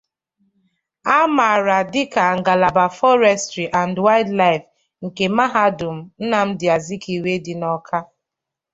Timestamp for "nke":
5.05-5.25